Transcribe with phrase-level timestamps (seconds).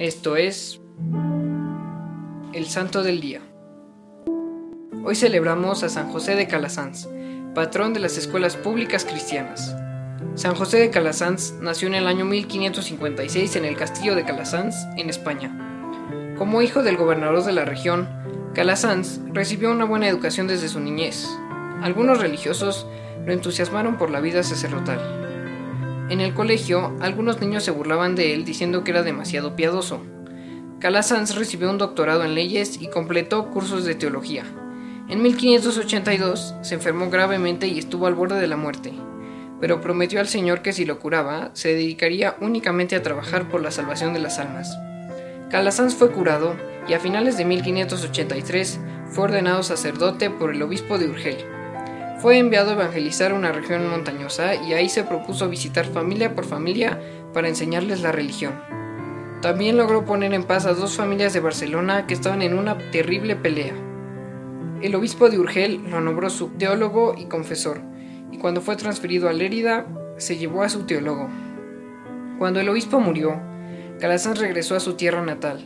[0.00, 0.80] Esto es
[2.54, 3.42] el Santo del Día.
[5.04, 7.06] Hoy celebramos a San José de Calasanz,
[7.54, 9.76] patrón de las escuelas públicas cristianas.
[10.36, 15.10] San José de Calasanz nació en el año 1556 en el castillo de Calasanz, en
[15.10, 16.34] España.
[16.38, 18.08] Como hijo del gobernador de la región,
[18.54, 21.28] Calasanz recibió una buena educación desde su niñez.
[21.82, 22.86] Algunos religiosos
[23.26, 25.19] lo entusiasmaron por la vida sacerdotal.
[26.10, 30.02] En el colegio, algunos niños se burlaban de él diciendo que era demasiado piadoso.
[30.80, 34.42] Calasanz recibió un doctorado en leyes y completó cursos de teología.
[35.08, 38.92] En 1582 se enfermó gravemente y estuvo al borde de la muerte,
[39.60, 43.70] pero prometió al Señor que si lo curaba, se dedicaría únicamente a trabajar por la
[43.70, 44.76] salvación de las almas.
[45.48, 46.56] Calasanz fue curado
[46.88, 48.80] y a finales de 1583
[49.10, 51.59] fue ordenado sacerdote por el obispo de Urgel.
[52.20, 57.00] Fue enviado a evangelizar una región montañosa y ahí se propuso visitar familia por familia
[57.32, 58.60] para enseñarles la religión.
[59.40, 63.36] También logró poner en paz a dos familias de Barcelona que estaban en una terrible
[63.36, 63.72] pelea.
[64.82, 67.80] El obispo de Urgel lo nombró su teólogo y confesor,
[68.30, 69.86] y cuando fue transferido a Lérida,
[70.18, 71.26] se llevó a su teólogo.
[72.38, 73.40] Cuando el obispo murió,
[73.98, 75.64] Calazán regresó a su tierra natal,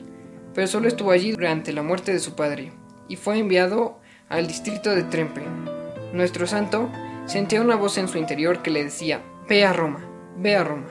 [0.55, 2.71] pero solo estuvo allí durante la muerte de su padre,
[3.09, 5.43] y fue enviado al distrito de Trempe.
[6.15, 6.91] Nuestro santo
[7.27, 9.99] sentía una voz en su interior que le decía, ve a Roma,
[10.37, 10.87] ve a Roma,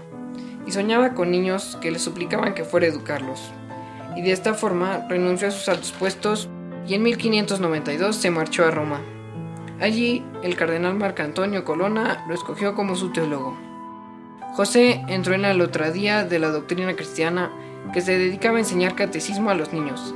[0.67, 3.39] y soñaba con niños que le suplicaban que fuera a educarlos.
[4.17, 6.49] Y de esta forma renunció a sus altos puestos
[6.85, 8.99] y en 1592 se marchó a Roma.
[9.79, 13.57] Allí el cardenal Marcantonio Colonna lo escogió como su teólogo.
[14.55, 17.49] José entró en la lotradía de la doctrina cristiana
[17.93, 20.13] que se dedicaba a enseñar catecismo a los niños,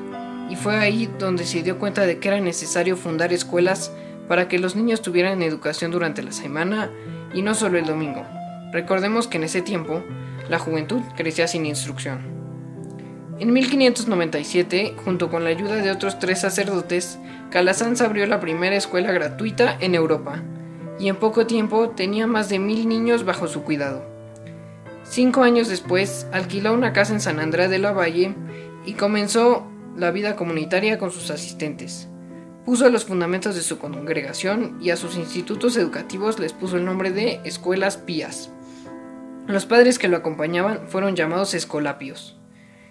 [0.50, 3.94] y fue ahí donde se dio cuenta de que era necesario fundar escuelas
[4.28, 6.90] para que los niños tuvieran educación durante la semana
[7.34, 8.26] y no solo el domingo.
[8.72, 10.04] Recordemos que en ese tiempo
[10.50, 12.38] la juventud crecía sin instrucción.
[13.40, 17.20] En 1597, junto con la ayuda de otros tres sacerdotes,
[17.52, 20.42] Calasanz abrió la primera escuela gratuita en Europa,
[21.00, 24.04] y en poco tiempo tenía más de mil niños bajo su cuidado.
[25.04, 28.34] Cinco años después, alquiló una casa en San Andrés de la Valle
[28.86, 32.10] y comenzó la vida comunitaria con sus asistentes.
[32.68, 37.12] Puso los fundamentos de su congregación y a sus institutos educativos les puso el nombre
[37.12, 38.52] de escuelas pías.
[39.48, 42.38] Los padres que lo acompañaban fueron llamados escolapios.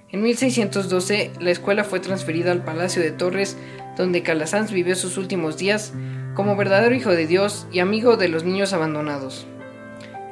[0.09, 3.59] En 1612 la escuela fue transferida al Palacio de Torres,
[3.99, 5.93] donde Calasanz vivió sus últimos días
[6.33, 9.47] como verdadero hijo de Dios y amigo de los niños abandonados.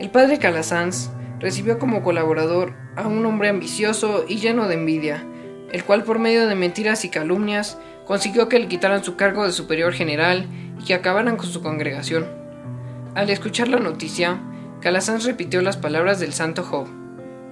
[0.01, 5.23] El padre Calasanz recibió como colaborador a un hombre ambicioso y lleno de envidia,
[5.71, 7.77] el cual por medio de mentiras y calumnias
[8.07, 10.49] consiguió que le quitaran su cargo de superior general
[10.79, 12.27] y que acabaran con su congregación.
[13.15, 14.41] Al escuchar la noticia,
[14.81, 16.89] Calasanz repitió las palabras del santo Job.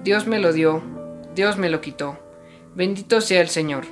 [0.03, 0.83] Dios me lo dio,
[1.35, 2.19] Dios me lo quitó.
[2.75, 3.85] Bendito sea el Señor.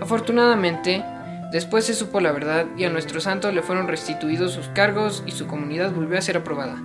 [0.00, 1.04] Afortunadamente,
[1.52, 5.32] después se supo la verdad y a nuestro santo le fueron restituidos sus cargos y
[5.32, 6.82] su comunidad volvió a ser aprobada.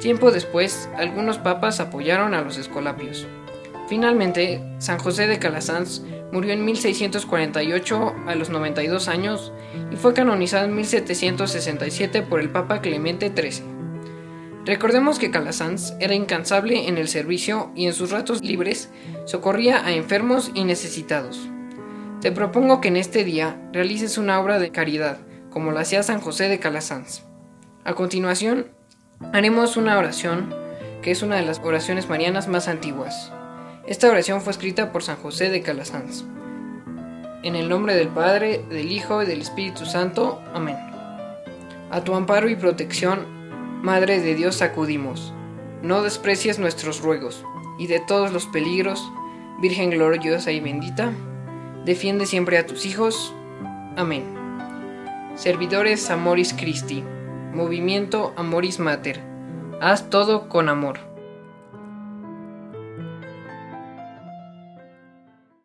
[0.00, 3.26] Tiempo después, algunos papas apoyaron a los escolapios.
[3.88, 6.02] Finalmente, San José de Calasanz
[6.32, 9.52] murió en 1648 a los 92 años
[9.90, 13.78] y fue canonizado en 1767 por el Papa Clemente XIII.
[14.64, 18.90] Recordemos que Calasanz era incansable en el servicio y en sus ratos libres
[19.24, 21.48] socorría a enfermos y necesitados.
[22.20, 25.18] Te propongo que en este día realices una obra de caridad,
[25.50, 27.22] como la hacía San José de Calasanz.
[27.84, 28.66] A continuación,
[29.32, 30.54] haremos una oración,
[31.00, 33.32] que es una de las oraciones marianas más antiguas.
[33.88, 36.22] Esta oración fue escrita por San José de Calasanz.
[37.42, 40.42] En el nombre del Padre, del Hijo y del Espíritu Santo.
[40.52, 40.76] Amén.
[41.90, 43.20] A tu amparo y protección,
[43.82, 45.32] Madre de Dios, acudimos.
[45.80, 47.42] No desprecies nuestros ruegos,
[47.78, 49.10] y de todos los peligros,
[49.62, 51.10] Virgen gloriosa y bendita,
[51.86, 53.34] defiende siempre a tus hijos.
[53.96, 54.22] Amén.
[55.34, 57.02] Servidores Amoris Christi,
[57.54, 59.22] Movimiento Amoris Mater,
[59.80, 61.07] haz todo con amor.